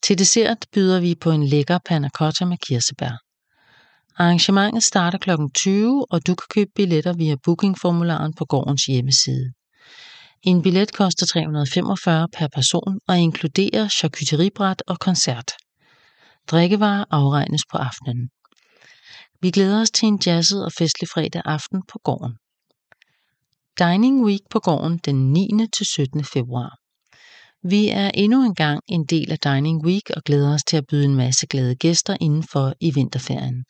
Til 0.02 0.18
dessert 0.18 0.66
byder 0.72 1.00
vi 1.00 1.14
på 1.20 1.30
en 1.30 1.46
lækker 1.46 1.78
panna 1.88 2.08
cotta 2.08 2.44
med 2.44 2.56
kirsebær. 2.66 3.18
Arrangementet 4.16 4.82
starter 4.82 5.18
kl. 5.18 5.30
20, 5.54 6.06
og 6.10 6.26
du 6.26 6.34
kan 6.34 6.46
købe 6.50 6.70
billetter 6.74 7.12
via 7.12 7.36
bookingformularen 7.44 8.34
på 8.34 8.44
gårdens 8.44 8.84
hjemmeside. 8.84 9.52
En 10.46 10.62
billet 10.62 10.92
koster 10.92 11.26
345 11.26 12.28
per 12.38 12.48
person 12.48 12.98
og 13.08 13.18
inkluderer 13.18 13.88
charcuteriebræt 13.88 14.82
og 14.86 14.98
koncert. 14.98 15.50
Drikkevarer 16.50 17.04
afregnes 17.10 17.62
på 17.70 17.78
aftenen. 17.78 18.28
Vi 19.40 19.50
glæder 19.50 19.80
os 19.80 19.90
til 19.90 20.06
en 20.08 20.20
jazzet 20.26 20.64
og 20.64 20.72
festlig 20.72 21.08
fredag 21.08 21.42
aften 21.44 21.82
på 21.92 21.98
gården. 22.04 22.34
Dining 23.78 24.24
Week 24.24 24.40
på 24.50 24.58
gården 24.58 24.98
den 24.98 25.32
9. 25.32 25.48
til 25.76 25.86
17. 25.86 26.24
februar. 26.24 26.76
Vi 27.62 27.88
er 27.88 28.10
endnu 28.14 28.44
en 28.44 28.54
gang 28.54 28.80
en 28.88 29.04
del 29.06 29.32
af 29.32 29.38
Dining 29.38 29.86
Week 29.86 30.10
og 30.16 30.22
glæder 30.22 30.54
os 30.54 30.64
til 30.64 30.76
at 30.76 30.86
byde 30.90 31.04
en 31.04 31.16
masse 31.16 31.46
glade 31.46 31.74
gæster 31.74 32.16
indenfor 32.20 32.74
i 32.80 32.90
vinterferien 32.90 33.64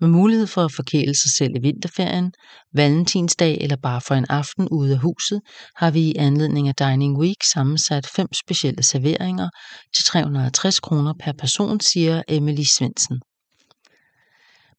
med 0.00 0.08
mulighed 0.08 0.46
for 0.46 0.64
at 0.64 0.72
forkæle 0.72 1.14
sig 1.14 1.30
selv 1.38 1.52
i 1.56 1.60
vinterferien, 1.60 2.32
valentinsdag 2.74 3.58
eller 3.60 3.76
bare 3.76 4.00
for 4.00 4.14
en 4.14 4.26
aften 4.28 4.68
ude 4.68 4.92
af 4.92 4.98
huset, 4.98 5.40
har 5.76 5.90
vi 5.90 6.00
i 6.00 6.16
anledning 6.16 6.68
af 6.68 6.74
Dining 6.74 7.18
Week 7.18 7.36
sammensat 7.52 8.06
fem 8.16 8.28
specielle 8.32 8.82
serveringer 8.82 9.48
til 9.96 10.04
350 10.04 10.80
kroner 10.80 11.14
per 11.20 11.32
person, 11.32 11.80
siger 11.80 12.22
Emily 12.28 12.62
Svendsen. 12.62 13.20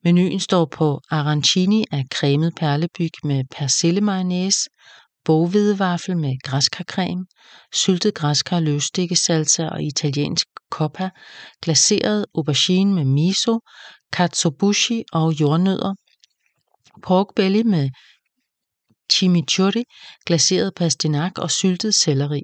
Menuen 0.04 0.40
står 0.40 0.64
på 0.64 1.00
arancini 1.10 1.84
af 1.92 2.04
cremet 2.14 2.52
perlebyg 2.56 3.10
med 3.24 3.44
persillemayonnaise, 3.58 4.70
mayonnaise, 5.18 5.24
boghvidevaffel 5.24 6.16
med 6.16 6.36
græskarcreme, 6.44 7.26
syltet 7.72 8.14
græskar 8.14 8.60
løstikkesalsa 8.60 9.68
og 9.68 9.82
italiensk 9.82 10.46
coppa, 10.70 11.10
glaseret 11.62 12.26
aubergine 12.34 12.94
med 12.94 13.04
miso, 13.04 13.60
katsuobushi 14.12 15.04
og 15.12 15.40
jordnødder, 15.40 15.94
pork 17.02 17.34
belly 17.36 17.62
med 17.62 17.90
chimichurri, 19.12 19.84
glaseret 20.26 20.74
pastinak 20.74 21.38
og 21.38 21.50
syltet 21.50 21.94
selleri. 21.94 22.42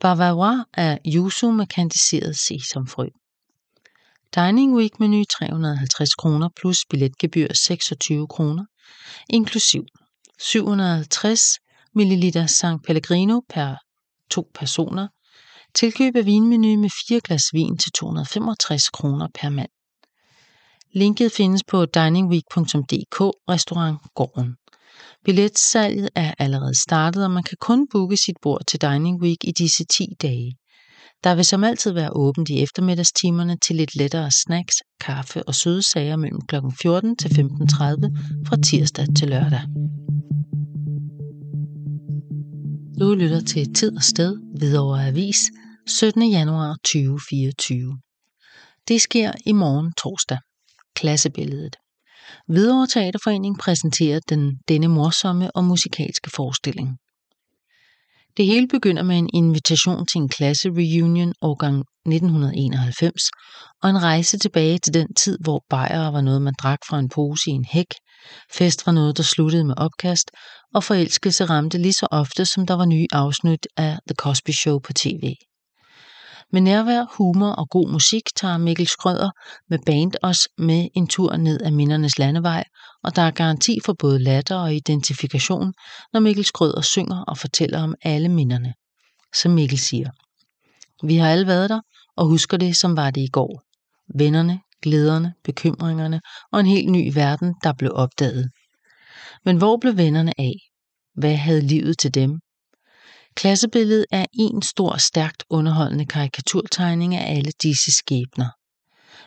Bavarois 0.00 0.64
er 0.72 0.98
yuzu 1.06 1.50
med 1.50 1.66
kandiseret 1.66 2.36
sesamfrø. 2.36 3.08
Dining 4.34 4.76
Week 4.76 5.00
menu 5.00 5.24
350 5.24 6.14
kroner 6.14 6.48
plus 6.56 6.78
billetgebyr 6.90 7.48
26 7.54 8.26
kroner, 8.26 8.64
inklusiv 9.30 9.82
750 10.38 11.63
ml 11.94 12.48
San 12.48 12.80
Pellegrino 12.80 13.40
per 13.48 13.76
to 14.30 14.50
personer, 14.54 15.08
tilkøb 15.74 16.16
af 16.16 16.26
vinmenu 16.26 16.80
med 16.80 16.90
4 17.08 17.20
glas 17.20 17.44
vin 17.52 17.78
til 17.78 17.92
265 17.92 18.90
kroner 18.90 19.28
per 19.34 19.48
mand. 19.48 19.68
Linket 20.92 21.32
findes 21.32 21.62
på 21.64 21.86
diningweek.dk 21.86 23.18
restaurant 23.48 23.98
Gården. 24.14 24.56
Billetsalget 25.24 26.08
er 26.14 26.34
allerede 26.38 26.80
startet, 26.82 27.24
og 27.24 27.30
man 27.30 27.42
kan 27.42 27.56
kun 27.60 27.88
booke 27.92 28.16
sit 28.16 28.36
bord 28.42 28.60
til 28.68 28.80
Dining 28.80 29.22
Week 29.22 29.44
i 29.44 29.52
disse 29.52 29.84
10 29.84 30.06
dage. 30.22 30.56
Der 31.24 31.34
vil 31.34 31.44
som 31.44 31.64
altid 31.64 31.92
være 31.92 32.10
åbent 32.12 32.48
i 32.48 32.62
eftermiddagstimerne 32.62 33.56
til 33.56 33.76
lidt 33.76 33.96
lettere 33.96 34.30
snacks, 34.30 34.76
kaffe 35.00 35.48
og 35.48 35.54
søde 35.54 35.82
sager 35.82 36.16
mellem 36.16 36.40
kl. 36.40 36.56
14 36.82 37.16
til 37.16 37.28
15.30 37.28 38.48
fra 38.48 38.56
tirsdag 38.56 39.06
til 39.18 39.28
lørdag. 39.28 39.62
Du 43.00 43.14
lytter 43.14 43.40
til 43.40 43.74
Tid 43.74 43.96
og 43.96 44.02
Sted, 44.02 44.36
Hvidovre 44.58 45.06
Avis, 45.06 45.36
17. 45.86 46.30
januar 46.30 46.74
2024. 46.74 47.98
Det 48.88 49.00
sker 49.00 49.32
i 49.46 49.52
morgen 49.52 49.92
torsdag. 49.92 50.38
Klassebilledet. 50.96 51.76
Hvidovre 52.48 52.86
Teaterforening 52.86 53.58
præsenterer 53.58 54.20
den 54.28 54.58
denne 54.68 54.88
morsomme 54.88 55.56
og 55.56 55.64
musikalske 55.64 56.30
forestilling. 56.30 56.98
Det 58.36 58.46
hele 58.46 58.68
begynder 58.68 59.02
med 59.02 59.18
en 59.18 59.30
invitation 59.34 60.06
til 60.06 60.18
en 60.18 60.28
klasse-reunion 60.28 61.32
årgang 61.42 61.84
1991 62.06 63.22
og 63.82 63.90
en 63.90 64.02
rejse 64.02 64.38
tilbage 64.38 64.78
til 64.78 64.94
den 64.94 65.14
tid, 65.14 65.38
hvor 65.40 65.64
bajere 65.70 66.12
var 66.12 66.20
noget, 66.20 66.42
man 66.42 66.54
drak 66.62 66.78
fra 66.88 66.98
en 66.98 67.08
pose 67.08 67.50
i 67.50 67.52
en 67.52 67.64
hæk, 67.64 67.86
fest 68.52 68.86
var 68.86 68.92
noget, 68.92 69.16
der 69.16 69.22
sluttede 69.22 69.64
med 69.64 69.74
opkast, 69.76 70.30
og 70.74 70.84
forelskelse 70.84 71.44
ramte 71.44 71.78
lige 71.78 71.92
så 71.92 72.06
ofte, 72.10 72.46
som 72.46 72.66
der 72.66 72.74
var 72.74 72.84
nye 72.84 73.06
afsnit 73.12 73.66
af 73.76 73.98
The 74.08 74.14
Cosby 74.14 74.50
Show 74.50 74.78
på 74.78 74.92
tv. 74.92 75.34
Med 76.52 76.60
nærvær, 76.60 77.04
humor 77.16 77.50
og 77.50 77.68
god 77.70 77.92
musik 77.92 78.22
tager 78.36 78.58
Mikkel 78.58 78.86
Skrøder 78.86 79.30
med 79.70 79.78
band 79.86 80.12
os 80.22 80.48
med 80.58 80.88
en 80.96 81.06
tur 81.06 81.36
ned 81.36 81.60
ad 81.60 81.70
mindernes 81.70 82.18
landevej, 82.18 82.64
og 83.04 83.16
der 83.16 83.22
er 83.22 83.30
garanti 83.30 83.78
for 83.84 83.92
både 83.92 84.18
latter 84.18 84.56
og 84.56 84.74
identifikation, 84.74 85.72
når 86.12 86.20
Mikkel 86.20 86.44
Skrøder 86.44 86.80
synger 86.80 87.24
og 87.28 87.38
fortæller 87.38 87.82
om 87.82 87.94
alle 88.02 88.28
minderne. 88.28 88.74
Som 89.34 89.52
Mikkel 89.52 89.78
siger. 89.78 90.10
Vi 91.06 91.16
har 91.16 91.30
alle 91.30 91.46
været 91.46 91.70
der 91.70 91.80
og 92.16 92.26
husker 92.26 92.56
det, 92.56 92.76
som 92.76 92.96
var 92.96 93.10
det 93.10 93.20
i 93.20 93.30
går. 93.32 93.62
Vennerne, 94.18 94.60
glæderne, 94.82 95.34
bekymringerne 95.44 96.20
og 96.52 96.60
en 96.60 96.66
helt 96.66 96.90
ny 96.90 97.14
verden, 97.14 97.54
der 97.62 97.72
blev 97.72 97.90
opdaget. 97.94 98.50
Men 99.44 99.56
hvor 99.56 99.76
blev 99.76 99.96
vennerne 99.96 100.32
af? 100.40 100.54
Hvad 101.14 101.36
havde 101.36 101.60
livet 101.60 101.98
til 101.98 102.14
dem? 102.14 102.40
Klassebilledet 103.34 104.06
er 104.12 104.26
en 104.32 104.62
stor, 104.62 104.96
stærkt 104.96 105.44
underholdende 105.50 106.06
karikaturtegning 106.06 107.14
af 107.14 107.36
alle 107.36 107.52
disse 107.62 107.92
skæbner. 107.92 108.63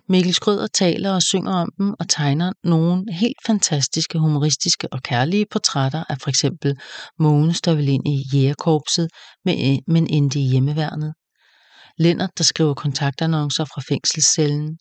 Mikkel 0.09 0.33
Skrøder 0.33 0.67
taler 0.67 1.11
og 1.11 1.21
synger 1.21 1.51
om 1.51 1.69
dem 1.77 1.93
og 1.99 2.09
tegner 2.09 2.53
nogle 2.63 3.13
helt 3.13 3.37
fantastiske, 3.47 4.19
humoristiske 4.19 4.87
og 4.91 5.03
kærlige 5.03 5.45
portrætter 5.51 6.03
af 6.09 6.17
for 6.21 6.29
eksempel 6.29 6.75
Mogens, 7.19 7.61
der 7.61 7.75
vil 7.75 7.87
ind 7.87 8.07
i 8.07 8.23
jægerkorpset, 8.33 9.09
men 9.87 10.07
endte 10.07 10.39
i 10.39 10.43
hjemmeværnet. 10.43 11.13
Lennart, 11.97 12.37
der 12.37 12.43
skriver 12.43 12.73
kontaktannoncer 12.73 13.65
fra 13.65 13.81
fængselscellen. 13.89 14.77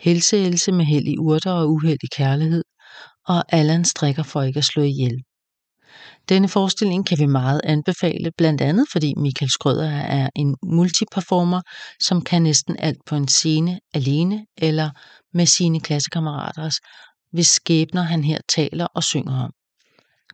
Helse 0.00 0.38
Else 0.38 0.72
med 0.72 0.84
held 0.84 1.06
i 1.06 1.18
urter 1.18 1.52
og 1.52 1.70
uheld 1.70 1.98
i 2.02 2.06
kærlighed. 2.16 2.64
Og 3.26 3.44
Allan 3.48 3.84
strikker 3.84 4.22
for 4.22 4.42
ikke 4.42 4.58
at 4.58 4.64
slå 4.64 4.82
ihjel. 4.82 5.18
Denne 6.28 6.48
forestilling 6.48 7.06
kan 7.06 7.18
vi 7.18 7.26
meget 7.26 7.60
anbefale, 7.64 8.30
blandt 8.38 8.60
andet 8.60 8.86
fordi 8.92 9.14
Michael 9.16 9.50
Skrøder 9.50 9.90
er 9.90 10.28
en 10.36 10.56
multiperformer, 10.62 11.60
som 12.00 12.22
kan 12.22 12.42
næsten 12.42 12.76
alt 12.78 13.04
på 13.06 13.14
en 13.14 13.28
scene 13.28 13.80
alene 13.94 14.46
eller 14.58 14.90
med 15.34 15.46
sine 15.46 15.80
klassekammerater, 15.80 16.70
hvis 17.32 17.46
skæbner 17.46 18.02
han 18.02 18.24
her 18.24 18.38
taler 18.54 18.86
og 18.94 19.04
synger 19.04 19.44
om. 19.44 19.52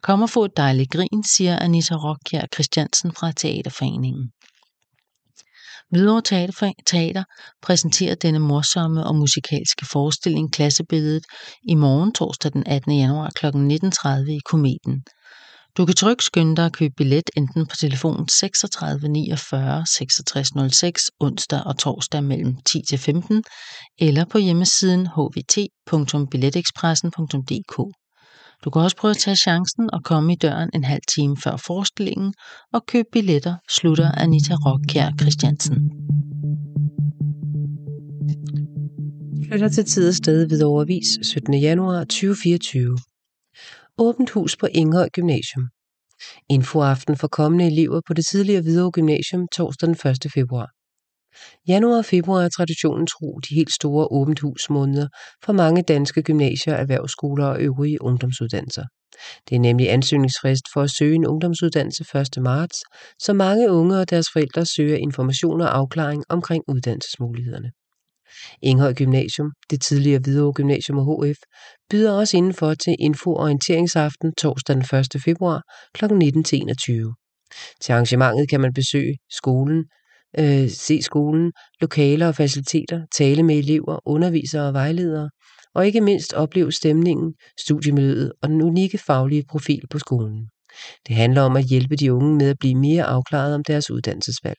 Kom 0.02 0.22
og 0.22 0.30
få 0.30 0.44
et 0.44 0.56
dejligt 0.56 0.90
grin, 0.90 1.24
siger 1.24 1.58
Anita 1.58 1.94
Rockjær 1.94 2.46
Christiansen 2.54 3.12
fra 3.12 3.32
Teaterforeningen. 3.32 4.30
Hvidovre 5.90 6.22
Teater, 6.22 6.72
Teater 6.86 7.24
præsenterer 7.62 8.14
denne 8.14 8.38
morsomme 8.38 9.06
og 9.06 9.16
musikalske 9.16 9.86
forestilling 9.86 10.52
Klassebilledet 10.52 11.24
i 11.68 11.74
morgen 11.74 12.12
torsdag 12.12 12.52
den 12.52 12.66
18. 12.66 12.98
januar 12.98 13.30
kl. 13.34 13.46
19.30 13.46 14.30
i 14.30 14.40
Kometen. 14.44 15.04
Du 15.78 15.86
kan 15.86 15.94
trygt 15.94 16.22
skynde 16.22 16.56
dig 16.56 16.64
at 16.64 16.72
købe 16.72 16.94
billet 16.96 17.30
enten 17.36 17.66
på 17.66 17.76
telefon 17.76 18.28
36 18.28 19.08
49 19.08 19.86
66 19.86 20.52
06 20.72 21.10
onsdag 21.20 21.62
og 21.66 21.78
torsdag 21.78 22.24
mellem 22.24 22.56
10 22.66 22.82
til 22.88 22.98
15 22.98 23.44
eller 23.98 24.24
på 24.24 24.38
hjemmesiden 24.38 25.08
hvt.billetexpressen.dk. 25.16 27.76
Du 28.64 28.70
kan 28.70 28.82
også 28.82 28.96
prøve 28.96 29.10
at 29.10 29.16
tage 29.16 29.36
chancen 29.36 29.90
og 29.92 30.04
komme 30.04 30.32
i 30.32 30.36
døren 30.36 30.70
en 30.74 30.84
halv 30.84 31.02
time 31.14 31.36
før 31.36 31.56
forestillingen 31.56 32.34
og 32.72 32.86
købe 32.86 33.08
billetter, 33.12 33.56
slutter 33.68 34.12
Anita 34.12 34.54
Rockjær 34.54 35.10
Christiansen. 35.20 35.90
Flytter 39.48 39.68
til 39.68 39.84
tid 39.84 40.08
og 40.08 40.14
sted 40.14 40.48
ved 40.48 40.62
overvis 40.62 41.18
17. 41.22 41.54
januar 41.54 42.00
2024. 42.00 42.98
Åbent 43.98 44.30
hus 44.30 44.56
på 44.56 44.66
Ingehøj 44.66 45.08
Gymnasium. 45.08 45.68
Infoaften 46.50 47.16
for 47.16 47.28
kommende 47.28 47.66
elever 47.66 48.00
på 48.06 48.14
det 48.14 48.26
tidligere 48.26 48.62
Hvidovre 48.62 48.90
Gymnasium 48.90 49.48
torsdag 49.56 49.86
den 49.86 50.10
1. 50.10 50.32
februar. 50.34 50.68
Januar 51.68 51.98
og 51.98 52.04
februar 52.04 52.42
er 52.42 52.48
traditionen 52.48 53.06
tro 53.06 53.38
de 53.48 53.54
helt 53.54 53.72
store 53.72 54.08
åbent 54.10 54.40
hus 54.40 54.70
måneder 54.70 55.08
for 55.44 55.52
mange 55.52 55.82
danske 55.82 56.22
gymnasier, 56.22 56.74
erhvervsskoler 56.74 57.46
og 57.46 57.60
øvrige 57.60 58.02
ungdomsuddannelser. 58.02 58.84
Det 59.48 59.56
er 59.56 59.60
nemlig 59.60 59.92
ansøgningsfrist 59.92 60.64
for 60.72 60.82
at 60.82 60.90
søge 60.90 61.14
en 61.14 61.26
ungdomsuddannelse 61.26 62.04
1. 62.36 62.42
marts, 62.42 62.78
så 63.22 63.32
mange 63.32 63.70
unge 63.70 64.00
og 64.00 64.10
deres 64.10 64.26
forældre 64.32 64.66
søger 64.66 64.96
information 64.96 65.60
og 65.60 65.76
afklaring 65.76 66.24
omkring 66.28 66.64
uddannelsesmulighederne. 66.68 67.70
Enghøj 68.62 68.94
Gymnasium, 68.94 69.52
det 69.70 69.80
tidligere 69.80 70.20
Hvidovre 70.20 70.52
Gymnasium 70.52 70.98
og 70.98 71.26
HF, 71.26 71.38
byder 71.90 72.12
også 72.12 72.36
indenfor 72.36 72.74
til 72.74 72.96
info-orienteringsaften 72.98 74.32
torsdag 74.38 74.76
den 74.76 74.84
1. 75.16 75.22
februar 75.24 75.62
kl. 75.94 76.04
19-21. 76.04 76.10
Til 77.80 77.92
arrangementet 77.92 78.50
kan 78.50 78.60
man 78.60 78.72
besøge 78.72 79.16
skolen, 79.30 79.84
øh, 80.38 80.68
se 80.68 81.02
skolen, 81.02 81.52
lokaler 81.80 82.26
og 82.28 82.34
faciliteter, 82.34 83.06
tale 83.16 83.42
med 83.42 83.58
elever, 83.58 83.98
undervisere 84.06 84.66
og 84.68 84.74
vejledere, 84.74 85.30
og 85.74 85.86
ikke 85.86 86.00
mindst 86.00 86.34
opleve 86.34 86.72
stemningen, 86.72 87.34
studiemiljøet 87.60 88.32
og 88.42 88.48
den 88.48 88.62
unikke 88.62 88.98
faglige 88.98 89.44
profil 89.50 89.82
på 89.90 89.98
skolen. 89.98 90.48
Det 91.08 91.16
handler 91.16 91.42
om 91.42 91.56
at 91.56 91.64
hjælpe 91.64 91.96
de 91.96 92.12
unge 92.12 92.34
med 92.34 92.50
at 92.50 92.58
blive 92.58 92.74
mere 92.74 93.04
afklaret 93.04 93.54
om 93.54 93.64
deres 93.64 93.90
uddannelsesvalg. 93.90 94.58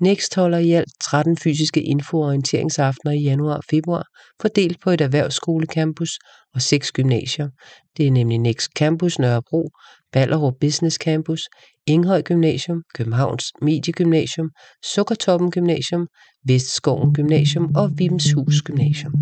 Next 0.00 0.34
holder 0.34 0.58
i 0.58 0.70
alt 0.70 0.92
13 1.00 1.36
fysiske 1.36 1.82
info- 1.82 2.20
og 2.20 2.26
orienteringsaftener 2.26 3.12
i 3.12 3.22
januar 3.22 3.56
og 3.56 3.64
februar, 3.70 4.06
fordelt 4.42 4.80
på 4.80 4.90
et 4.90 5.00
erhvervsskolecampus 5.00 6.10
og 6.54 6.62
seks 6.62 6.92
gymnasier. 6.92 7.48
Det 7.96 8.06
er 8.06 8.10
nemlig 8.10 8.38
Next 8.38 8.70
Campus 8.76 9.18
Nørrebro, 9.18 9.70
Ballerup 10.12 10.54
Business 10.60 10.96
Campus, 10.96 11.40
Inghøj 11.86 12.22
Gymnasium, 12.22 12.82
Københavns 12.94 13.44
Mediegymnasium, 13.62 14.50
Sukkertoppen 14.94 15.50
Gymnasium, 15.50 16.06
Vestskoven 16.44 17.14
Gymnasium 17.14 17.70
og 17.76 17.90
Vibenshus 17.98 18.62
Gymnasium. 18.62 19.12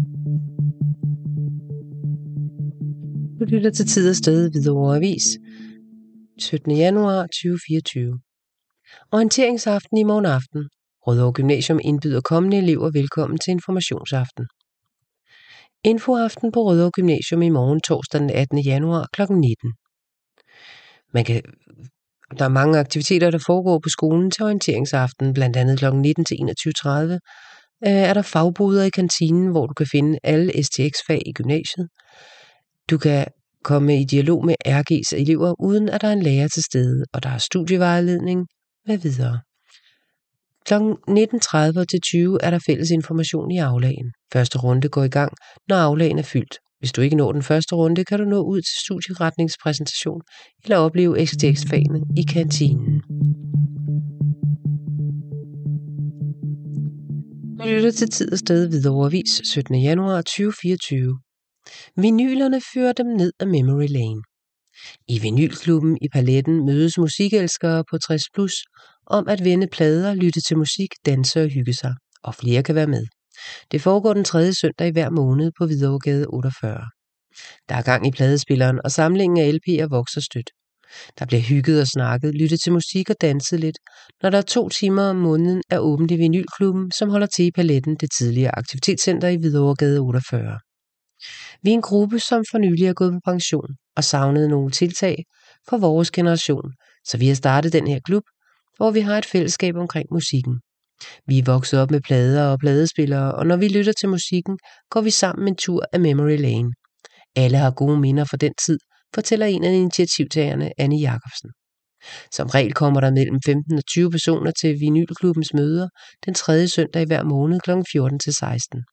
Du 3.40 3.44
lytter 3.44 3.70
til 3.70 3.86
tid 3.86 4.10
og 4.10 4.16
sted 4.16 4.50
ved 4.52 4.96
Avis 4.96 5.24
17. 6.38 6.76
januar 6.76 7.22
2024. 7.22 8.29
Orienteringsaften 9.12 9.96
i 9.96 10.02
morgen 10.02 10.26
aften. 10.26 10.68
Rødovre 11.06 11.32
Gymnasium 11.32 11.80
indbyder 11.84 12.20
kommende 12.20 12.58
elever 12.58 12.90
velkommen 12.90 13.38
til 13.38 13.50
informationsaften. 13.50 14.46
Infoaften 15.84 16.52
på 16.52 16.60
Rødovre 16.64 16.90
Gymnasium 16.90 17.42
i 17.42 17.48
morgen 17.48 17.80
torsdag 17.80 18.20
den 18.20 18.30
18. 18.30 18.58
januar 18.58 19.08
kl. 19.12 19.22
19. 19.32 19.72
Man 21.14 21.24
kan, 21.24 21.42
der 22.38 22.44
er 22.44 22.48
mange 22.48 22.78
aktiviteter, 22.78 23.30
der 23.30 23.38
foregår 23.46 23.78
på 23.78 23.88
skolen 23.88 24.30
til 24.30 24.44
orienteringsaften, 24.44 25.34
blandt 25.34 25.56
andet 25.56 25.78
kl. 25.78 25.94
19 25.94 26.24
til 26.24 26.34
21.30 26.34 26.90
øh, 26.90 27.18
er 27.82 28.14
der 28.14 28.22
fagboder 28.22 28.84
i 28.84 28.90
kantinen, 28.90 29.50
hvor 29.50 29.66
du 29.66 29.74
kan 29.74 29.86
finde 29.86 30.18
alle 30.22 30.62
STX-fag 30.62 31.22
i 31.26 31.32
gymnasiet. 31.32 31.88
Du 32.90 32.98
kan 32.98 33.26
komme 33.64 34.00
i 34.00 34.04
dialog 34.04 34.44
med 34.44 34.54
RG's 34.68 35.20
elever, 35.20 35.54
uden 35.60 35.88
at 35.88 36.00
der 36.00 36.08
er 36.08 36.12
en 36.12 36.22
lærer 36.22 36.48
til 36.48 36.62
stede, 36.62 37.04
og 37.12 37.22
der 37.22 37.30
er 37.30 37.38
studievejledning, 37.38 38.46
med 38.90 38.98
videre. 38.98 39.36
Kl. 40.66 40.74
19.30 40.74 41.84
til 41.90 42.00
20 42.00 42.38
er 42.44 42.50
der 42.50 42.58
fælles 42.66 42.90
information 42.90 43.50
i 43.50 43.58
aflagen. 43.58 44.08
Første 44.32 44.58
runde 44.58 44.88
går 44.88 45.04
i 45.04 45.08
gang, 45.18 45.32
når 45.68 45.76
aflagen 45.76 46.18
er 46.18 46.28
fyldt. 46.34 46.54
Hvis 46.80 46.92
du 46.92 47.00
ikke 47.00 47.16
når 47.16 47.32
den 47.32 47.42
første 47.42 47.74
runde, 47.74 48.04
kan 48.04 48.18
du 48.18 48.24
nå 48.24 48.40
ud 48.42 48.60
til 48.60 48.76
studieretningspræsentation 48.84 50.20
eller 50.64 50.76
opleve 50.76 51.26
STX-fagene 51.26 52.00
i 52.20 52.22
kantinen. 52.34 53.02
Du 57.58 57.64
lytter 57.64 57.90
til 57.90 58.10
tid 58.10 58.32
og 58.32 58.38
sted 58.38 58.70
ved 58.70 58.86
overvis 58.86 59.40
17. 59.44 59.82
januar 59.82 60.16
2024. 60.16 61.18
Vinylerne 61.96 62.60
fører 62.74 62.92
dem 62.92 63.06
ned 63.06 63.32
ad 63.40 63.46
Memory 63.46 63.88
Lane. 63.88 64.22
I 65.08 65.18
vinylklubben 65.18 65.98
i 66.02 66.08
Paletten 66.08 66.66
mødes 66.66 66.98
musikelskere 66.98 67.84
på 67.90 67.98
60 67.98 68.22
plus 68.34 68.54
om 69.06 69.28
at 69.28 69.44
vende 69.44 69.66
plader, 69.66 70.14
lytte 70.14 70.40
til 70.40 70.58
musik, 70.58 70.88
danse 71.06 71.42
og 71.42 71.48
hygge 71.48 71.74
sig. 71.74 71.94
Og 72.22 72.34
flere 72.34 72.62
kan 72.62 72.74
være 72.74 72.86
med. 72.86 73.06
Det 73.72 73.82
foregår 73.82 74.14
den 74.14 74.24
tredje 74.24 74.54
søndag 74.54 74.88
i 74.88 74.90
hver 74.90 75.10
måned 75.10 75.52
på 75.58 75.66
Hvidovregade 75.66 76.26
48. 76.26 76.84
Der 77.68 77.74
er 77.74 77.82
gang 77.82 78.06
i 78.06 78.10
pladespilleren, 78.10 78.80
og 78.84 78.90
samlingen 78.90 79.38
af 79.38 79.52
LP'er 79.52 79.88
vokser 79.88 80.20
stødt. 80.20 80.50
Der 81.18 81.26
bliver 81.26 81.40
hygget 81.40 81.80
og 81.80 81.86
snakket, 81.86 82.34
lyttet 82.34 82.60
til 82.60 82.72
musik 82.72 83.10
og 83.10 83.16
danset 83.20 83.60
lidt, 83.60 83.78
når 84.22 84.30
der 84.30 84.38
er 84.38 84.42
to 84.42 84.68
timer 84.68 85.02
om 85.02 85.16
måneden 85.16 85.62
er 85.70 85.78
åbent 85.78 86.10
i 86.10 86.16
Vinylklubben, 86.16 86.92
som 86.98 87.10
holder 87.10 87.26
til 87.26 87.44
i 87.44 87.50
Paletten, 87.50 87.96
det 87.96 88.10
tidligere 88.18 88.58
aktivitetscenter 88.58 89.28
i 89.28 89.36
Hvidovregade 89.36 89.98
48. 89.98 90.58
Vi 91.62 91.70
er 91.70 91.74
en 91.74 91.82
gruppe, 91.82 92.18
som 92.18 92.44
for 92.50 92.58
nylig 92.58 92.86
er 92.86 92.92
gået 92.92 93.12
på 93.12 93.30
pension 93.30 93.68
og 93.96 94.04
savnede 94.04 94.48
nogle 94.48 94.70
tiltag 94.70 95.24
for 95.68 95.78
vores 95.78 96.10
generation, 96.10 96.72
så 97.06 97.18
vi 97.18 97.28
har 97.28 97.34
startet 97.34 97.72
den 97.72 97.86
her 97.86 98.00
klub, 98.04 98.22
hvor 98.76 98.90
vi 98.90 99.00
har 99.00 99.18
et 99.18 99.26
fællesskab 99.26 99.76
omkring 99.76 100.06
musikken. 100.12 100.60
Vi 101.26 101.38
er 101.38 101.44
vokset 101.44 101.80
op 101.80 101.90
med 101.90 102.00
plader 102.00 102.44
og 102.44 102.58
pladespillere, 102.58 103.34
og 103.34 103.46
når 103.46 103.56
vi 103.56 103.68
lytter 103.68 103.92
til 103.92 104.08
musikken, 104.08 104.58
går 104.90 105.00
vi 105.00 105.10
sammen 105.10 105.48
en 105.48 105.56
tur 105.56 105.84
af 105.92 106.00
Memory 106.00 106.38
Lane. 106.38 106.72
Alle 107.36 107.58
har 107.58 107.70
gode 107.70 108.00
minder 108.00 108.24
fra 108.24 108.36
den 108.36 108.52
tid, 108.66 108.78
fortæller 109.14 109.46
en 109.46 109.64
af 109.64 109.72
initiativtagerne, 109.72 110.70
Anne 110.78 110.96
Jacobsen. 110.96 111.50
Som 112.32 112.46
regel 112.48 112.72
kommer 112.72 113.00
der 113.00 113.10
mellem 113.10 113.38
15 113.46 113.78
og 113.78 113.86
20 113.86 114.10
personer 114.10 114.50
til 114.50 114.80
Vinylklubbens 114.80 115.54
møder 115.54 115.88
den 116.26 116.34
tredje 116.34 116.68
søndag 116.68 117.02
i 117.02 117.06
hver 117.06 117.24
måned 117.24 117.60
kl. 117.60 117.70
14 117.92 118.18
til 118.18 118.34
16. 118.34 118.84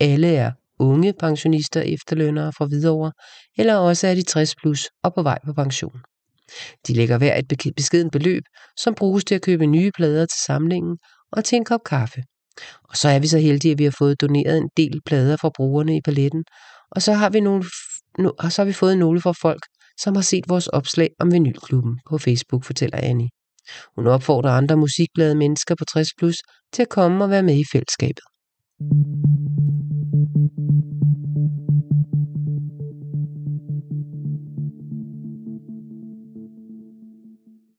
Alle 0.00 0.34
er 0.34 0.52
unge 0.78 1.12
pensionister 1.20 1.80
efterlønnere 1.80 2.52
fra 2.52 2.66
Hvidovre, 2.66 3.12
eller 3.58 3.74
også 3.74 4.06
er 4.06 4.14
de 4.14 4.22
60 4.22 4.54
plus 4.56 4.88
og 5.02 5.14
på 5.14 5.22
vej 5.22 5.38
på 5.46 5.52
pension. 5.52 6.00
De 6.86 6.94
lægger 6.94 7.18
hver 7.18 7.36
et 7.36 7.74
beskeden 7.76 8.10
beløb, 8.10 8.42
som 8.76 8.94
bruges 8.94 9.24
til 9.24 9.34
at 9.34 9.42
købe 9.42 9.66
nye 9.66 9.90
plader 9.96 10.26
til 10.26 10.40
samlingen 10.46 10.98
og 11.32 11.44
til 11.44 11.56
en 11.56 11.64
kop 11.64 11.80
kaffe. 11.86 12.22
Og 12.82 12.96
så 12.96 13.08
er 13.08 13.18
vi 13.18 13.26
så 13.26 13.38
heldige, 13.38 13.72
at 13.72 13.78
vi 13.78 13.84
har 13.84 13.94
fået 13.98 14.20
doneret 14.20 14.58
en 14.58 14.68
del 14.76 15.00
plader 15.06 15.36
fra 15.36 15.50
brugerne 15.56 15.96
i 15.96 16.00
paletten, 16.04 16.44
og 16.90 17.02
så 17.02 17.12
har 17.12 17.30
vi, 17.30 17.40
nogle, 17.40 17.64
og 18.38 18.52
så 18.52 18.62
har 18.62 18.66
vi 18.66 18.72
fået 18.72 18.98
nogle 18.98 19.20
fra 19.20 19.32
folk, 19.32 19.62
som 20.00 20.14
har 20.14 20.22
set 20.22 20.44
vores 20.48 20.66
opslag 20.66 21.08
om 21.20 21.32
vinylklubben 21.32 21.98
på 22.10 22.18
Facebook, 22.18 22.64
fortæller 22.64 22.98
Annie. 22.98 23.28
Hun 23.96 24.06
opfordrer 24.06 24.50
andre 24.50 24.76
musikglade 24.76 25.34
mennesker 25.34 25.74
på 25.74 25.84
60 25.84 26.08
plus 26.18 26.36
til 26.72 26.82
at 26.82 26.88
komme 26.88 27.24
og 27.24 27.30
være 27.30 27.42
med 27.42 27.58
i 27.58 27.64
fællesskabet. 27.72 28.24
thank 30.36 30.52
you 30.58 30.95